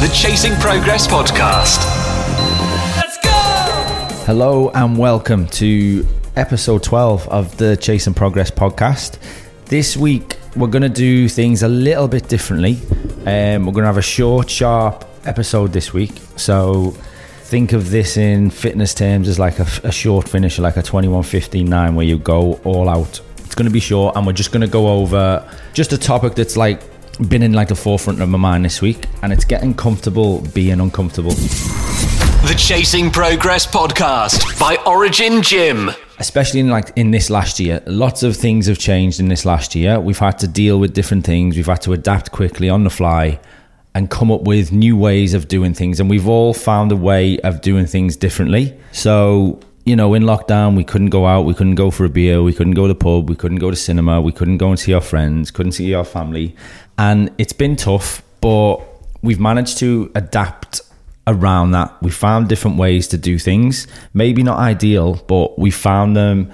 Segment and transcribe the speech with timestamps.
[0.00, 1.84] the Chasing Progress podcast.
[2.96, 4.24] Let's go!
[4.24, 9.18] Hello and welcome to episode 12 of the Chasing Progress podcast.
[9.66, 12.78] This week we're going to do things a little bit differently.
[13.26, 16.12] Um, we're going to have a short, sharp episode this week.
[16.36, 16.92] So
[17.42, 21.94] think of this in fitness terms as like a, a short finish, like a 21.59
[21.94, 23.20] where you go all out.
[23.36, 26.36] It's going to be short and we're just going to go over just a topic
[26.36, 26.80] that's like
[27.28, 30.80] been in like the forefront of my mind this week and it's getting comfortable being
[30.80, 31.32] uncomfortable.
[31.32, 35.90] The Chasing Progress podcast by Origin Gym.
[36.18, 39.74] especially in like in this last year lots of things have changed in this last
[39.74, 42.90] year we've had to deal with different things we've had to adapt quickly on the
[42.90, 43.38] fly
[43.94, 47.38] and come up with new ways of doing things and we've all found a way
[47.40, 51.74] of doing things differently so you know in lockdown we couldn't go out we couldn't
[51.74, 54.20] go for a beer we couldn't go to the pub we couldn't go to cinema
[54.20, 56.54] we couldn't go and see our friends couldn't see our family
[56.98, 58.78] and it's been tough but
[59.22, 60.80] we've managed to adapt
[61.26, 62.02] around that.
[62.02, 63.86] We found different ways to do things.
[64.14, 66.52] Maybe not ideal, but we found them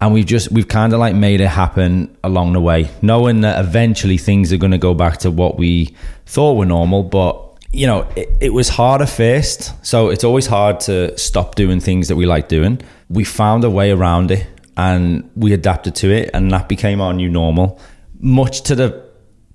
[0.00, 3.64] and we've just we've kind of like made it happen along the way, knowing that
[3.64, 5.94] eventually things are going to go back to what we
[6.26, 9.72] thought were normal, but you know, it, it was hard at first.
[9.84, 12.80] So it's always hard to stop doing things that we like doing.
[13.08, 17.12] We found a way around it and we adapted to it and that became our
[17.12, 17.80] new normal.
[18.20, 19.04] Much to the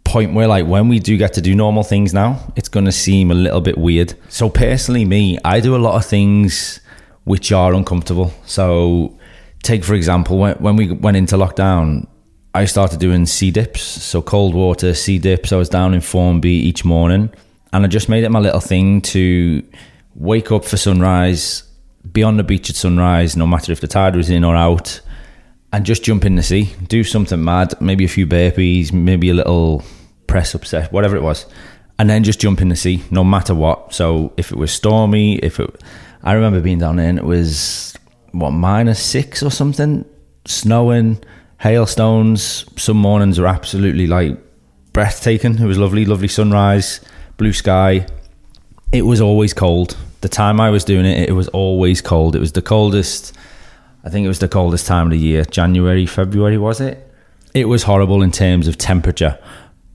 [0.03, 2.92] point where like when we do get to do normal things now it's going to
[2.92, 6.80] seem a little bit weird so personally me i do a lot of things
[7.26, 9.16] which are uncomfortable so
[9.61, 12.08] take for example when, when we went into lockdown
[12.56, 16.50] i started doing sea dips so cold water sea dips i was down in formby
[16.50, 17.31] each morning
[17.73, 19.64] and i just made it my little thing to
[20.16, 21.64] wake up for sunrise
[22.11, 25.02] be on the beach at sunrise no matter if the tide was in or out
[25.72, 29.34] and just jump in the sea, do something mad, maybe a few burpees, maybe a
[29.34, 29.84] little
[30.28, 31.45] press up set, whatever it was,
[32.00, 33.94] and then just jump in the sea, no matter what.
[33.94, 35.83] So if it was stormy, if it,
[36.23, 37.95] I remember being down there and it was
[38.31, 40.06] what minus six or something,
[40.45, 41.21] snowing,
[41.60, 42.65] hailstones.
[42.82, 44.38] Some mornings are absolutely like
[44.94, 45.60] breathtaking.
[45.60, 46.99] It was lovely, lovely sunrise,
[47.39, 48.05] blue sky.
[48.92, 49.98] It was always cold.
[50.22, 52.36] The time I was doing it, it was always cold.
[52.36, 53.36] It was the coldest.
[54.04, 57.11] I think it was the coldest time of the year, January, February, was it?
[57.55, 59.39] It was horrible in terms of temperature,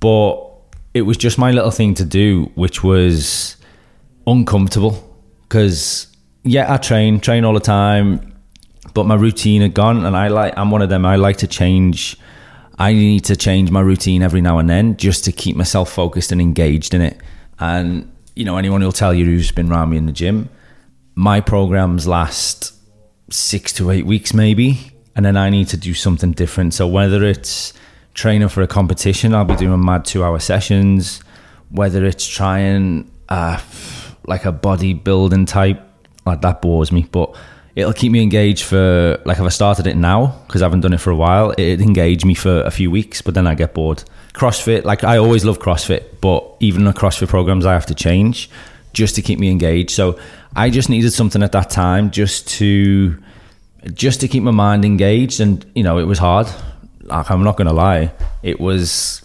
[0.00, 0.40] but
[0.92, 3.56] it was just my little thing to do, which was
[4.26, 4.92] uncomfortable
[5.42, 6.08] because
[6.42, 8.34] yeah, I train, train all the time,
[8.92, 11.06] but my routine had gone, and I like I'm one of them.
[11.06, 12.16] I like to change.
[12.78, 16.32] I need to change my routine every now and then just to keep myself focused
[16.32, 17.20] and engaged in it.
[17.58, 20.48] And you know, anyone who'll tell you who's been around me in the gym,
[21.14, 22.74] my programs last
[23.30, 24.90] six to eight weeks maybe.
[25.16, 26.74] And then i need to do something different.
[26.74, 27.72] So whether it's
[28.14, 31.20] training for a competition i'll be doing mad two hour sessions.
[31.70, 33.60] Whether it's trying uh,
[34.26, 35.80] like a bodybuilding type
[36.26, 37.06] like that bores me.
[37.10, 37.34] But
[37.76, 40.92] it'll keep me engaged for like if i started it now because i haven't done
[40.92, 43.74] it for a while it engage me for a few weeks but then i get
[43.74, 44.02] bored.
[44.32, 48.50] Crossfit like i always love crossfit but even the crossfit programs i have to change
[48.94, 49.90] just to keep me engaged.
[49.90, 50.18] So
[50.56, 53.20] I just needed something at that time just to
[53.92, 56.46] just to keep my mind engaged and you know it was hard.
[57.02, 58.12] Like I'm not going to lie
[58.42, 59.22] it was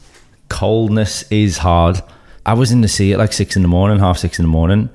[0.50, 2.02] coldness is hard.
[2.46, 4.50] I was in the sea at like 6 in the morning half 6 in the
[4.50, 4.90] morning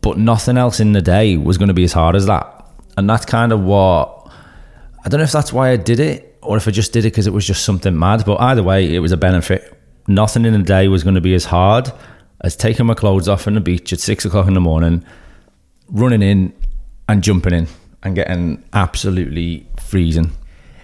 [0.00, 2.55] but nothing else in the day was going to be as hard as that
[2.96, 4.28] and that's kind of what
[5.04, 7.12] I don't know if that's why I did it or if I just did it
[7.12, 10.52] because it was just something mad but either way it was a benefit nothing in
[10.52, 11.90] the day was going to be as hard
[12.42, 15.04] as taking my clothes off on the beach at 6 o'clock in the morning
[15.88, 16.52] running in
[17.08, 17.68] and jumping in
[18.02, 20.32] and getting absolutely freezing.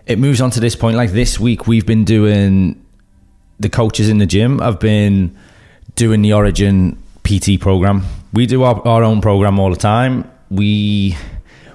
[0.06, 0.96] It moves on to this point.
[0.96, 2.84] Like this week, we've been doing
[3.60, 4.60] the coaches in the gym.
[4.60, 5.36] I've been
[5.94, 8.02] doing the Origin PT program.
[8.32, 10.30] We do our, our own program all the time.
[10.50, 11.16] We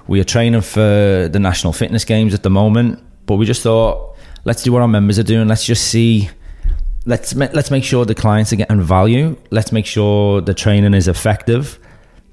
[0.08, 4.16] we are training for the national fitness games at the moment, but we just thought
[4.44, 5.46] let's do what our members are doing.
[5.46, 6.30] Let's just see.
[7.06, 9.36] Let's let's make sure the clients are getting value.
[9.50, 11.78] Let's make sure the training is effective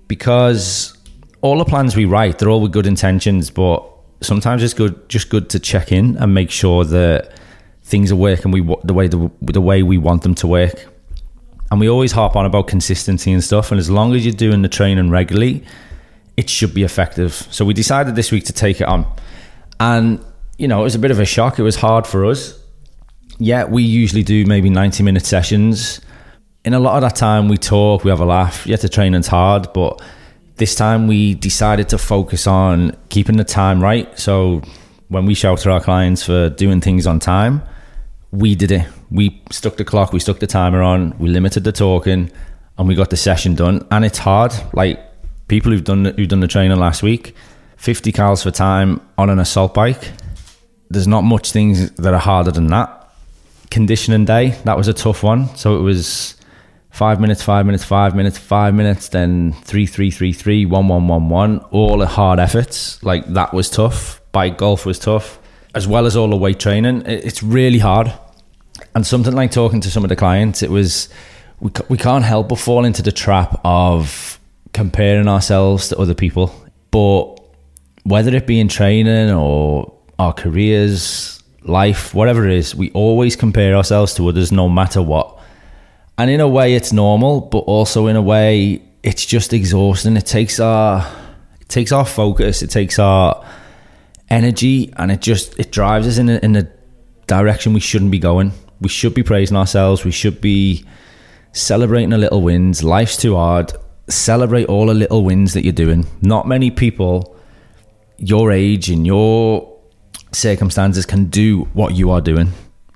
[0.07, 0.98] because
[1.42, 3.88] all the plans we write, they're all with good intentions, but
[4.22, 7.38] sometimes it's good, just good to check in and make sure that
[7.83, 10.88] things are working we the way the, the way we want them to work.
[11.72, 13.72] And we always harp on about consistency and stuff.
[13.72, 15.63] And as long as you're doing the training regularly,
[16.38, 17.34] it should be effective.
[17.52, 19.06] So we decided this week to take it on,
[19.80, 20.24] and
[20.58, 21.60] you know it was a bit of a shock.
[21.60, 22.60] It was hard for us.
[23.38, 26.00] Yeah, we usually do maybe 90 minute sessions
[26.66, 28.66] in a lot of that time we talk, we have a laugh.
[28.66, 30.02] Yeah, the training's hard, but
[30.58, 34.08] this time we decided to focus on keeping the time right.
[34.20, 34.64] So
[35.10, 37.62] when we to our clients for doing things on time,
[38.32, 38.88] we did it.
[39.12, 42.32] We stuck the clock, we stuck the timer on, we limited the talking,
[42.78, 43.86] and we got the session done.
[43.92, 44.52] And it's hard.
[44.74, 45.00] Like
[45.47, 47.36] people who've done who've done the training last week,
[47.77, 50.12] fifty cals for time on an assault bike.
[50.89, 53.09] There's not much things that are harder than that.
[53.71, 55.53] Conditioning day that was a tough one.
[55.56, 56.36] So it was
[56.92, 61.07] five minutes, five minutes, five minutes, five minutes, then three, three, three, three, one, one,
[61.07, 61.59] one, one.
[61.71, 63.03] All the hard efforts.
[63.03, 64.21] Like that was tough.
[64.31, 65.39] Bike golf was tough,
[65.74, 67.03] as well as all the weight training.
[67.06, 68.13] It's really hard.
[68.94, 71.09] And something like talking to some of the clients, it was
[71.59, 74.39] we we can't help but fall into the trap of
[74.75, 76.54] comparing ourselves to other people.
[76.92, 77.39] But
[78.04, 83.74] whether it be in training or our careers, life, whatever it is, we always compare
[83.74, 85.39] ourselves to others, no matter what.
[86.18, 90.18] And in a way it's normal but also in a way it's just exhausting.
[90.18, 91.10] It takes our
[91.62, 93.45] it takes our focus it takes our
[94.30, 96.68] energy and it just it drives us in a, in a
[97.27, 98.51] direction we shouldn't be going.
[98.81, 100.04] We should be praising ourselves.
[100.04, 100.86] We should be
[101.54, 102.83] celebrating the little wins.
[102.83, 103.72] Life's too hard
[104.07, 107.36] celebrate all the little wins that you're doing not many people
[108.18, 109.72] your age and your
[110.31, 112.52] circumstances can do what you are doing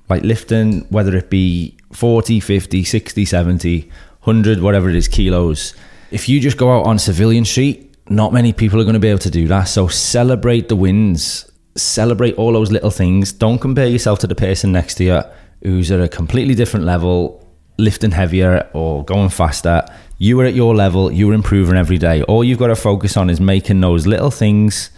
[0.09, 3.81] like lifting whether it be 40, 50, 60, 70,
[4.23, 5.73] 100, whatever it is, kilos.
[6.11, 9.07] If you just go out on civilian street, not many people are going to be
[9.07, 9.65] able to do that.
[9.65, 13.31] So celebrate the wins, celebrate all those little things.
[13.31, 15.21] Don't compare yourself to the person next to you
[15.63, 17.45] who's at a completely different level,
[17.79, 19.85] lifting heavier or going faster.
[20.17, 22.23] You are at your level, you're improving every day.
[22.23, 24.91] All you've got to focus on is making those little things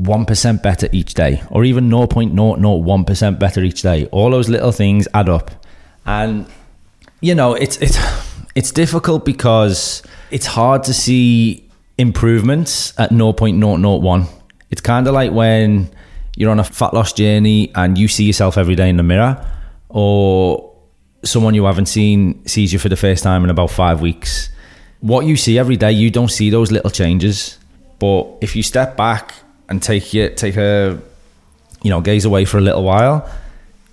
[0.00, 4.06] 1% better each day, or even 0.001% better each day.
[4.06, 5.50] All those little things add up
[6.08, 6.46] and
[7.20, 7.98] you know it's it's
[8.54, 11.68] it's difficult because it's hard to see
[11.98, 14.26] improvements at 0.001
[14.70, 15.88] it's kind of like when
[16.36, 19.44] you're on a fat loss journey and you see yourself every day in the mirror
[19.90, 20.67] or
[21.22, 24.50] someone you haven't seen sees you for the first time in about five weeks
[25.00, 27.58] what you see every day you don't see those little changes
[27.98, 29.34] but if you step back
[29.68, 31.00] and take it take a
[31.82, 33.28] you know gaze away for a little while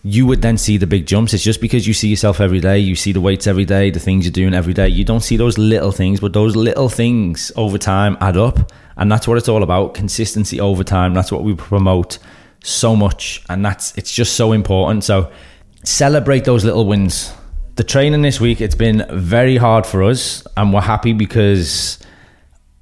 [0.05, 1.33] you would then see the big jumps.
[1.33, 3.99] It's just because you see yourself every day, you see the weights every day, the
[3.99, 4.87] things you're doing every day.
[4.87, 8.71] You don't see those little things, but those little things over time add up.
[8.97, 11.15] And that's what it's all about consistency over time.
[11.15, 12.19] That's what we promote
[12.63, 13.43] so much.
[13.49, 15.03] And that's it's just so important.
[15.03, 15.31] So
[15.85, 17.33] celebrate those little wins.
[17.75, 21.99] The training this week, it's been very hard for us, and we're happy because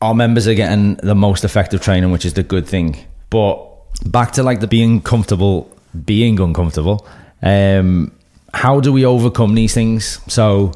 [0.01, 2.97] our members are getting the most effective training, which is the good thing.
[3.29, 3.69] But
[4.05, 5.69] back to like the being comfortable
[6.05, 7.07] being uncomfortable.
[7.41, 8.11] Um,
[8.53, 10.19] how do we overcome these things?
[10.31, 10.73] So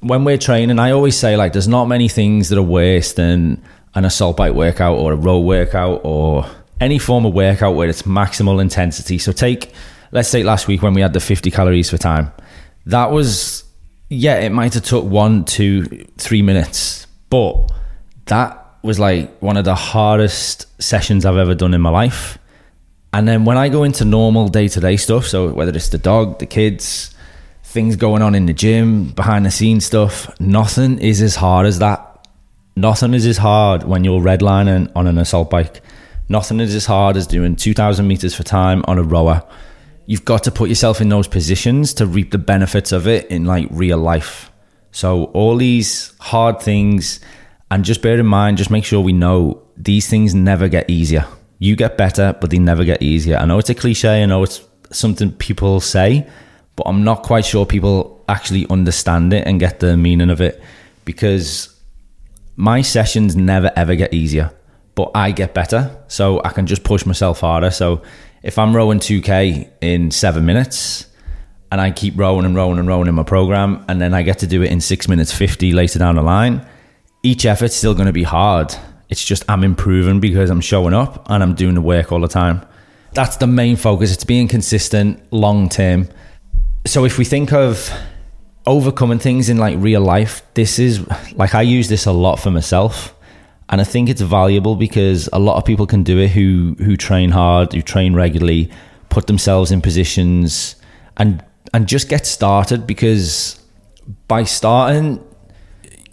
[0.00, 3.62] when we're training, I always say like there's not many things that are worse than
[3.94, 6.46] an assault bike workout or a row workout or
[6.80, 9.18] any form of workout where it's maximal intensity.
[9.18, 9.72] So take
[10.12, 12.32] let's take last week when we had the 50 calories for time.
[12.86, 13.64] That was
[14.10, 15.84] yeah, it might have took one, two,
[16.18, 17.70] three minutes, but
[18.26, 22.38] that was like one of the hardest sessions I've ever done in my life.
[23.12, 25.98] And then when I go into normal day to day stuff, so whether it's the
[25.98, 27.14] dog, the kids,
[27.62, 31.78] things going on in the gym, behind the scenes stuff, nothing is as hard as
[31.78, 32.06] that.
[32.76, 35.82] Nothing is as hard when you're redlining on an assault bike.
[36.28, 39.44] Nothing is as hard as doing 2,000 meters for time on a rower.
[40.10, 43.44] You've got to put yourself in those positions to reap the benefits of it in
[43.44, 44.50] like real life.
[44.92, 47.20] So, all these hard things,
[47.70, 51.24] and just bear in mind, just make sure we know these things never get easier
[51.60, 53.36] you get better, but they never get easier.
[53.36, 56.26] I know it's a cliche, I know it's something people say,
[56.74, 60.60] but I'm not quite sure people actually understand it and get the meaning of it
[61.04, 61.78] because
[62.56, 64.50] my sessions never ever get easier,
[64.94, 66.02] but I get better.
[66.08, 67.70] So I can just push myself harder.
[67.70, 68.02] So
[68.42, 71.06] if I'm rowing 2K in seven minutes,
[71.72, 74.38] and I keep rowing and rowing and rowing in my program, and then I get
[74.40, 76.66] to do it in six minutes 50 later down the line,
[77.22, 78.74] each effort's still going to be hard.
[79.08, 82.28] It's just I'm improving because I'm showing up and I'm doing the work all the
[82.28, 82.64] time.
[83.12, 84.12] That's the main focus.
[84.12, 86.08] It's being consistent long term.
[86.86, 87.90] So if we think of
[88.66, 92.50] overcoming things in like real life, this is like I use this a lot for
[92.50, 93.14] myself.
[93.70, 96.96] And I think it's valuable because a lot of people can do it who who
[96.96, 98.70] train hard, who train regularly,
[99.08, 100.76] put themselves in positions
[101.16, 103.58] and and just get started because
[104.28, 105.24] by starting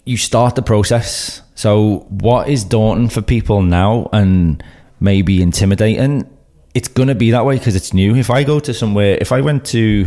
[0.04, 4.62] you start the process so, what is daunting for people now and
[5.00, 6.32] maybe intimidating?
[6.72, 8.14] It's going to be that way because it's new.
[8.14, 10.06] If I go to somewhere, if I went to,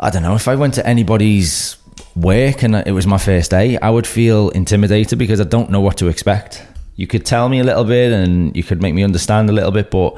[0.00, 1.76] I don't know, if I went to anybody's
[2.20, 5.80] work and it was my first day, I would feel intimidated because I don't know
[5.80, 6.62] what to expect.
[6.96, 9.70] You could tell me a little bit and you could make me understand a little
[9.70, 10.16] bit, but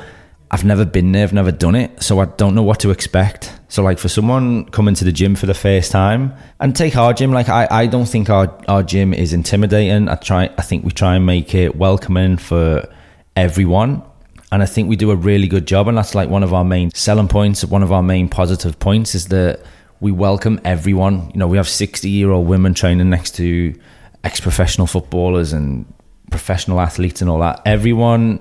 [0.51, 3.53] I've never been there, I've never done it, so I don't know what to expect.
[3.69, 7.13] So, like, for someone coming to the gym for the first time, and take our
[7.13, 10.09] gym, like, I, I don't think our, our gym is intimidating.
[10.09, 12.89] I try, I think we try and make it welcoming for
[13.37, 14.03] everyone.
[14.51, 15.87] And I think we do a really good job.
[15.87, 19.15] And that's like one of our main selling points, one of our main positive points
[19.15, 19.61] is that
[20.01, 21.31] we welcome everyone.
[21.33, 23.79] You know, we have 60 year old women training next to
[24.25, 25.93] ex professional footballers and
[26.31, 27.61] professional athletes and all that.
[27.67, 28.41] Everyone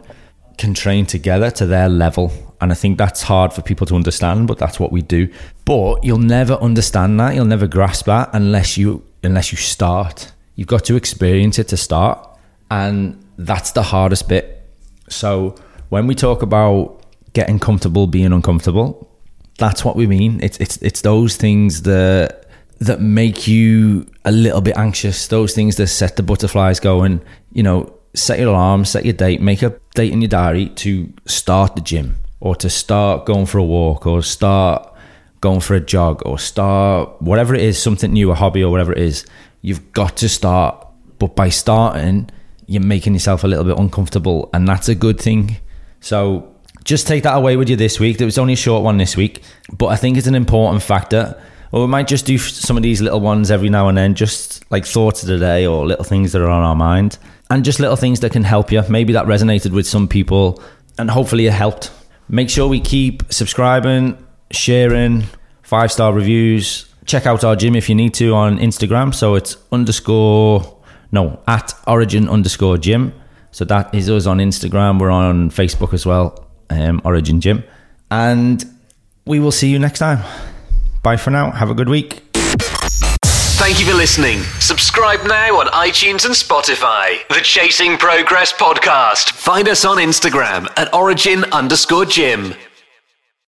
[0.58, 2.32] can train together to their level.
[2.62, 5.32] And I think that's hard for people to understand, but that's what we do.
[5.66, 10.32] But you'll never understand that, you'll never grasp that unless you unless you start.
[10.56, 12.26] You've got to experience it to start.
[12.72, 14.62] And that's the hardest bit.
[15.10, 15.56] So
[15.90, 17.02] when we talk about
[17.34, 19.09] getting comfortable being uncomfortable,
[19.60, 20.40] that's what we mean.
[20.42, 22.48] It's it's it's those things that
[22.80, 25.28] that make you a little bit anxious.
[25.28, 27.22] Those things that set the butterflies going.
[27.52, 31.12] You know, set your alarm, set your date, make a date in your diary to
[31.26, 34.92] start the gym or to start going for a walk or start
[35.42, 38.92] going for a jog or start whatever it is, something new, a hobby or whatever
[38.94, 39.26] it is.
[39.62, 40.88] You've got to start.
[41.18, 42.30] But by starting,
[42.66, 45.58] you're making yourself a little bit uncomfortable, and that's a good thing.
[46.00, 46.49] So
[46.84, 48.18] just take that away with you this week.
[48.18, 51.40] There was only a short one this week, but I think it's an important factor.
[51.72, 54.70] Or we might just do some of these little ones every now and then, just
[54.72, 57.20] like thoughts of the day or little things that are on our mind,
[57.52, 58.82] and just little things that can help you.
[58.90, 60.64] Maybe that resonated with some people,
[60.98, 61.92] and hopefully it helped.
[62.28, 64.18] Make sure we keep subscribing,
[64.52, 65.26] sharing,
[65.62, 66.92] five star reviews.
[67.06, 69.14] Check out our gym if you need to on Instagram.
[69.14, 70.80] So it's underscore
[71.12, 73.14] no at origin underscore gym.
[73.52, 75.00] So that is us on Instagram.
[75.00, 77.64] We're on Facebook as well, um, Origin Gym.
[78.12, 78.64] And
[79.26, 80.24] we will see you next time.
[81.04, 81.52] Bye for now.
[81.52, 82.24] Have a good week.
[83.60, 84.40] Thank you for listening.
[84.60, 87.28] Subscribe now on iTunes and Spotify.
[87.28, 89.32] The Chasing Progress Podcast.
[89.32, 92.56] Find us on Instagram at origin underscore gym.